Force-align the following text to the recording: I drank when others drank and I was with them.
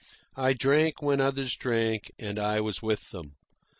I 0.35 0.53
drank 0.53 1.03
when 1.03 1.21
others 1.21 1.55
drank 1.55 2.09
and 2.17 2.39
I 2.39 2.59
was 2.59 2.81
with 2.81 3.11
them. 3.11 3.35